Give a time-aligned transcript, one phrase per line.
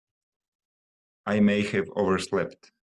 [1.27, 2.71] I may have overslept.